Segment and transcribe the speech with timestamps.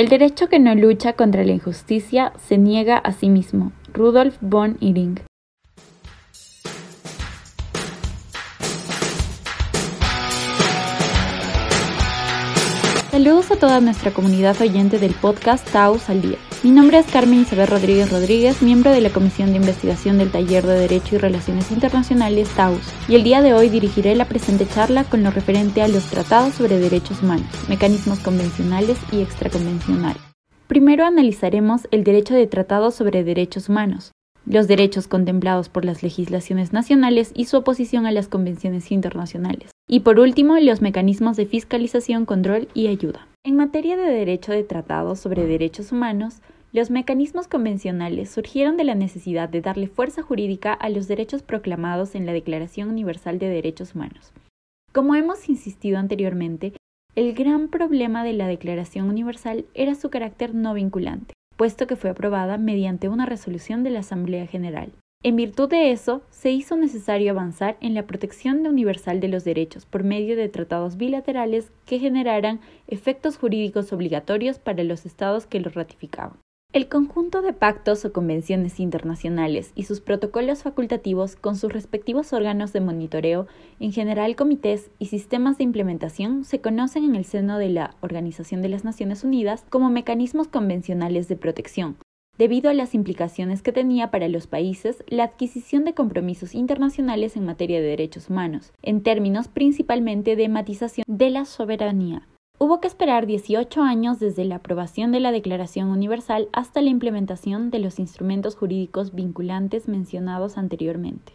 [0.00, 3.70] El derecho que no lucha contra la injusticia se niega a sí mismo.
[3.92, 5.20] Rudolf von Iring.
[13.10, 16.38] Saludos a toda nuestra comunidad oyente del podcast Taos al Día.
[16.62, 20.64] Mi nombre es Carmen Isabel Rodríguez Rodríguez, miembro de la Comisión de Investigación del Taller
[20.64, 25.02] de Derecho y Relaciones Internacionales TAUS, y el día de hoy dirigiré la presente charla
[25.02, 30.22] con lo referente a los tratados sobre derechos humanos, mecanismos convencionales y extraconvencionales.
[30.68, 34.12] Primero analizaremos el derecho de tratados sobre derechos humanos,
[34.46, 39.72] los derechos contemplados por las legislaciones nacionales y su oposición a las convenciones internacionales.
[39.92, 43.26] Y por último, los mecanismos de fiscalización, control y ayuda.
[43.44, 48.94] En materia de derecho de tratados sobre derechos humanos, los mecanismos convencionales surgieron de la
[48.94, 53.96] necesidad de darle fuerza jurídica a los derechos proclamados en la Declaración Universal de Derechos
[53.96, 54.32] Humanos.
[54.92, 56.72] Como hemos insistido anteriormente,
[57.16, 62.08] el gran problema de la Declaración Universal era su carácter no vinculante puesto que fue
[62.08, 64.90] aprobada mediante una resolución de la Asamblea General.
[65.22, 69.84] En virtud de eso, se hizo necesario avanzar en la protección universal de los derechos
[69.84, 75.74] por medio de tratados bilaterales que generaran efectos jurídicos obligatorios para los estados que los
[75.74, 76.38] ratificaban.
[76.72, 82.72] El conjunto de pactos o convenciones internacionales y sus protocolos facultativos con sus respectivos órganos
[82.72, 83.46] de monitoreo,
[83.78, 88.62] en general comités y sistemas de implementación, se conocen en el seno de la Organización
[88.62, 91.96] de las Naciones Unidas como mecanismos convencionales de protección,
[92.40, 97.44] debido a las implicaciones que tenía para los países la adquisición de compromisos internacionales en
[97.44, 102.26] materia de derechos humanos, en términos principalmente de matización de la soberanía.
[102.58, 107.70] Hubo que esperar 18 años desde la aprobación de la Declaración Universal hasta la implementación
[107.70, 111.34] de los instrumentos jurídicos vinculantes mencionados anteriormente.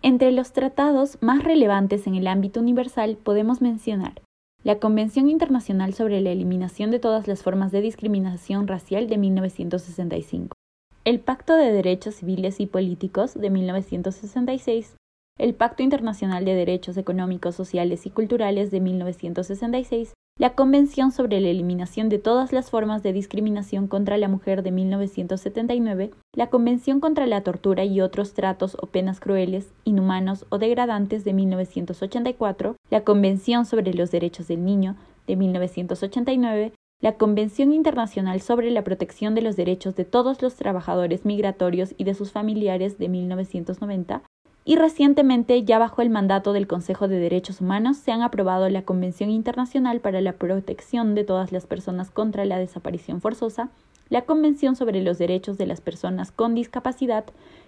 [0.00, 4.22] Entre los tratados más relevantes en el ámbito universal podemos mencionar
[4.66, 10.56] la Convención Internacional sobre la Eliminación de todas las formas de discriminación racial de 1965,
[11.04, 14.96] el Pacto de Derechos Civiles y Políticos de 1966,
[15.38, 21.48] el Pacto Internacional de Derechos Económicos, Sociales y Culturales de 1966 la Convención sobre la
[21.48, 27.26] Eliminación de todas las formas de discriminación contra la mujer de 1979, la Convención contra
[27.26, 33.64] la Tortura y otros tratos o penas crueles, inhumanos o degradantes de 1984, la Convención
[33.64, 34.96] sobre los Derechos del Niño
[35.26, 41.24] de 1989, la Convención Internacional sobre la Protección de los Derechos de todos los Trabajadores
[41.24, 44.22] Migratorios y de sus familiares de 1990,
[44.68, 48.82] y recientemente, ya bajo el mandato del Consejo de Derechos Humanos, se han aprobado la
[48.82, 53.70] Convención Internacional para la Protección de todas las personas contra la desaparición forzosa,
[54.08, 57.26] la Convención sobre los Derechos de las Personas con Discapacidad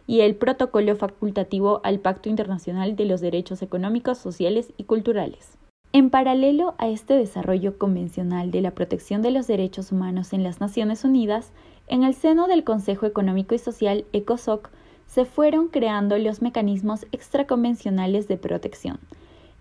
[0.08, 5.56] y el Protocolo facultativo al Pacto Internacional de los Derechos Económicos, Sociales y Culturales.
[5.92, 10.60] En paralelo a este desarrollo convencional de la protección de los derechos humanos en las
[10.60, 11.52] Naciones Unidas,
[11.86, 14.70] en el seno del Consejo Económico y Social ECOSOC
[15.08, 19.00] se fueron creando los mecanismos extraconvencionales de protección,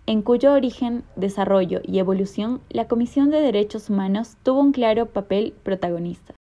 [0.06, 5.54] en cuyo origen, desarrollo y evolución la Comisión de Derechos Humanos tuvo un claro papel
[5.62, 6.34] protagonista.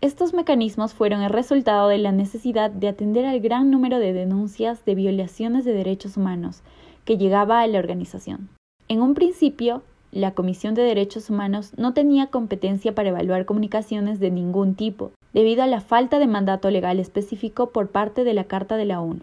[0.00, 4.84] Estos mecanismos fueron el resultado de la necesidad de atender al gran número de denuncias
[4.86, 6.62] de violaciones de derechos humanos
[7.04, 8.48] que llegaba a la organización.
[8.88, 14.30] En un principio, la Comisión de Derechos Humanos no tenía competencia para evaluar comunicaciones de
[14.30, 18.76] ningún tipo, debido a la falta de mandato legal específico por parte de la Carta
[18.76, 19.22] de la ONU.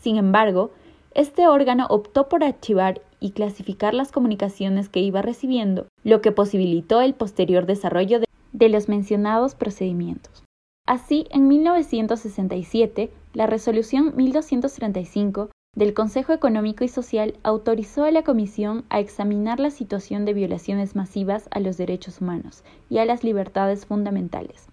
[0.00, 0.70] Sin embargo,
[1.14, 7.00] este órgano optó por archivar y clasificar las comunicaciones que iba recibiendo, lo que posibilitó
[7.00, 10.44] el posterior desarrollo de, los mencionados procedimientos.
[10.86, 18.84] Así, en 1967, la resolución 1235 del Consejo Económico y Social autorizó a la Comisión
[18.88, 23.86] a examinar la situación de violaciones masivas a los derechos humanos y a las libertades
[23.86, 24.68] fundamentales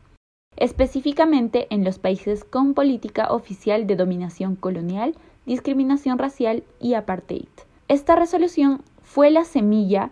[0.58, 7.48] específicamente en los países con política oficial de dominación colonial, discriminación racial y apartheid.
[7.88, 10.12] Esta resolución fue la semilla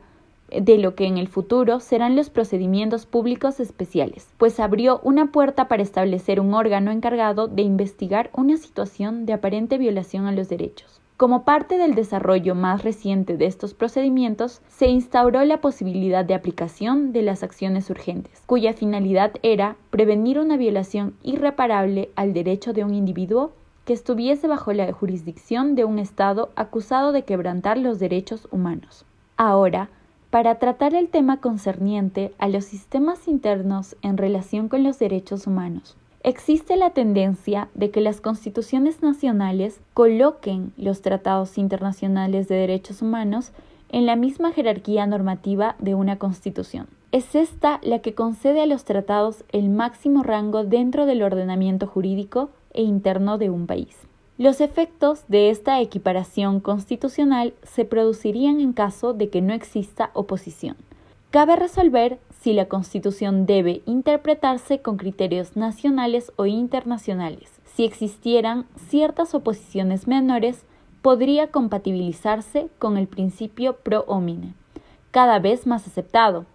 [0.49, 5.67] de lo que en el futuro serán los procedimientos públicos especiales, pues abrió una puerta
[5.67, 11.02] para establecer un órgano encargado de investigar una situación de aparente violación a los derechos.
[11.15, 17.13] Como parte del desarrollo más reciente de estos procedimientos, se instauró la posibilidad de aplicación
[17.13, 22.95] de las acciones urgentes, cuya finalidad era prevenir una violación irreparable al derecho de un
[22.95, 23.51] individuo
[23.85, 29.05] que estuviese bajo la jurisdicción de un Estado acusado de quebrantar los derechos humanos.
[29.37, 29.89] Ahora,
[30.31, 35.95] para tratar el tema concerniente a los sistemas internos en relación con los derechos humanos,
[36.25, 43.51] Existe la tendencia de que las constituciones nacionales coloquen los tratados internacionales de derechos humanos
[43.89, 46.87] en la misma jerarquía normativa de una constitución.
[47.11, 52.49] es esta la que concede a los tratados el máximo rango dentro del ordenamiento jurídico
[52.73, 53.95] e interno de un país.
[54.37, 60.77] Los efectos de esta equiparación constitucional se producirían en caso de que no exista oposición.
[61.29, 67.61] Cabe resolver si la Constitución debe interpretarse con criterios nacionales o internacionales.
[67.63, 70.65] Si existieran ciertas oposiciones menores,
[71.01, 74.55] podría compatibilizarse con el principio pro homine,
[75.11, 76.45] cada vez más aceptado,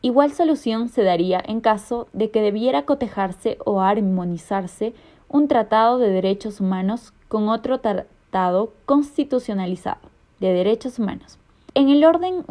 [0.00, 4.94] Igual solución se daría en caso de que debiera cotejarse o armonizarse
[5.28, 10.00] un tratado de derechos humanos con otro tratado constitucionalizado
[10.38, 11.38] de derechos humanos.
[11.74, 12.44] En el orden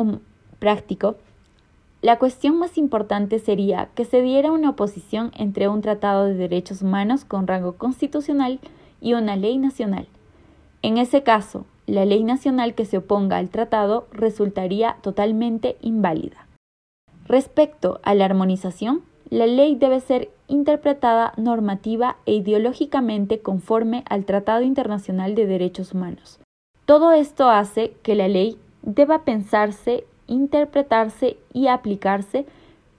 [0.60, 1.16] práctico,
[2.08, 6.82] la cuestión más importante sería que se diera una oposición entre un tratado de derechos
[6.82, 8.62] humanos con rango constitucional
[9.02, 10.08] y una ley nacional.
[10.82, 16.48] En ese caso, la ley nacional que se oponga al tratado resultaría totalmente inválida.
[17.26, 24.62] Respecto a la armonización, la ley debe ser interpretada normativa e ideológicamente conforme al Tratado
[24.62, 26.40] Internacional de Derechos Humanos.
[26.86, 32.46] Todo esto hace que la ley deba pensarse, interpretarse y aplicarse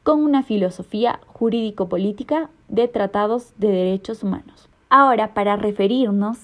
[0.03, 4.69] con una filosofía jurídico-política de tratados de derechos humanos.
[4.91, 6.39] Ahora, para referirnos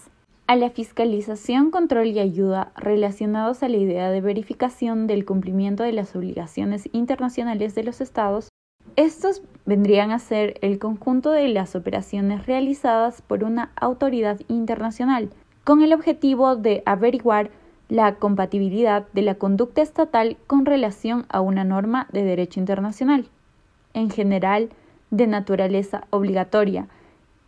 [0.47, 5.93] a la fiscalización, control y ayuda relacionados a la idea de verificación del cumplimiento de
[5.93, 8.49] las obligaciones internacionales de los Estados,
[8.97, 15.31] estos vendrían a ser el conjunto de las operaciones realizadas por una autoridad internacional,
[15.65, 17.51] con el objetivo de averiguar
[17.89, 23.29] la compatibilidad de la conducta estatal con relación a una norma de derecho internacional,
[23.93, 24.71] en general
[25.11, 26.89] de naturaleza obligatoria,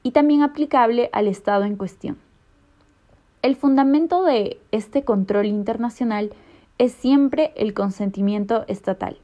[0.02, 2.18] y también aplicable al Estado en cuestión.
[3.42, 6.30] El fundamento de este control internacional
[6.78, 9.18] es siempre el consentimiento estatal,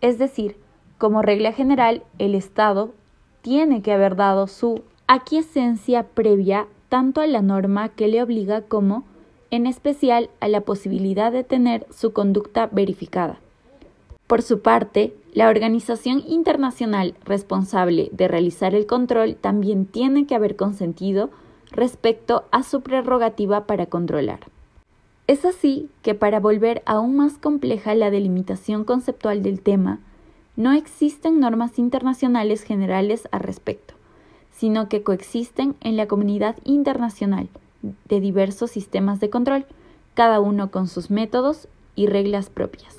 [0.00, 0.56] es decir,
[0.98, 2.94] como regla general, el Estado
[3.42, 9.04] tiene que haber dado su aquiescencia previa tanto a la norma que le obliga como,
[9.54, 13.38] en especial, a la posibilidad de tener su conducta verificada.
[14.26, 20.56] Por su parte, la organización internacional responsable de realizar el control también tiene que haber
[20.56, 21.30] consentido
[21.70, 24.40] respecto a su prerrogativa para controlar.
[25.28, 30.00] Es así que para volver aún más compleja la delimitación conceptual del tema,
[30.56, 33.94] no existen normas internacionales generales al respecto,
[34.50, 37.48] sino que coexisten en la comunidad internacional
[38.08, 39.66] de diversos sistemas de control,
[40.14, 42.96] cada uno con sus métodos y reglas propias.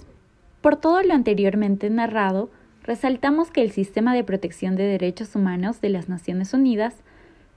[0.62, 2.50] Por todo lo anteriormente narrado,
[2.84, 6.96] resaltamos que el sistema de protección de derechos humanos de las Naciones Unidas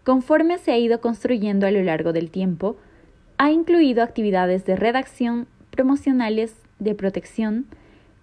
[0.08, 2.78] conforme se ha ido construyendo a lo largo del tiempo,
[3.36, 7.66] ha incluido actividades de redacción, promocionales, de protección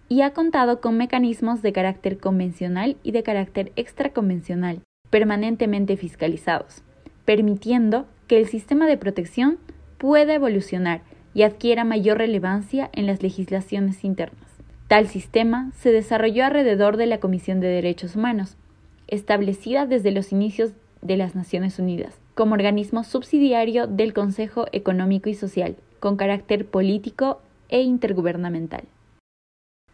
[0.10, 4.82] y ha contado con mecanismos de carácter convencional y de carácter extraconvencional,
[5.12, 6.82] permanentemente fiscalizados,
[7.24, 9.58] permitiendo que el sistema de protección
[9.98, 11.02] pueda evolucionar
[11.34, 14.46] y adquiera mayor relevancia en las legislaciones internas.
[14.88, 18.56] Tal sistema se desarrolló alrededor de la Comisión de Derechos Humanos,
[19.08, 25.34] establecida desde los inicios de las Naciones Unidas, como organismo subsidiario del Consejo Económico y
[25.34, 28.84] Social, con carácter político e intergubernamental.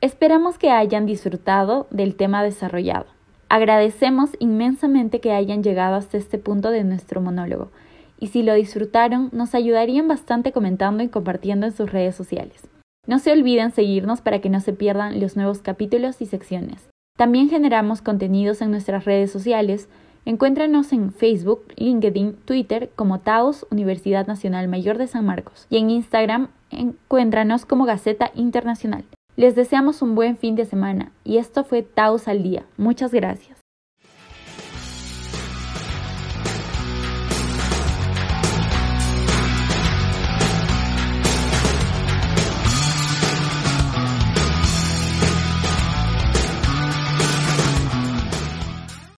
[0.01, 3.05] Esperamos que hayan disfrutado del tema desarrollado.
[3.49, 7.69] Agradecemos inmensamente que hayan llegado hasta este punto de nuestro monólogo,
[8.21, 12.69] y si lo disfrutaron, nos ayudarían bastante comentando y compartiendo en sus redes sociales.
[13.05, 16.89] No se olviden seguirnos para que no se pierdan los nuevos capítulos y secciones.
[17.17, 19.89] También generamos contenidos en nuestras redes sociales,
[20.23, 25.89] Encuéntranos en Facebook, LinkedIn, Twitter como Taos Universidad Nacional Mayor de San Marcos y en
[25.89, 29.03] Instagram encuéntranos como Gaceta Internacional.
[29.35, 32.65] Les deseamos un buen fin de semana y esto fue Taos al Día.
[32.77, 33.60] Muchas gracias.